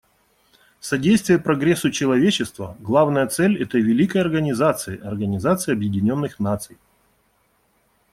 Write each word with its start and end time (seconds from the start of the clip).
Содействие 0.79 1.37
прогрессу 1.37 1.91
человечества— 1.91 2.75
главная 2.79 3.27
цель 3.27 3.61
этой 3.61 3.81
великой 3.83 4.21
организации, 4.23 4.99
Организации 4.99 5.73
Объединенных 5.73 6.39
Наций. 6.39 6.79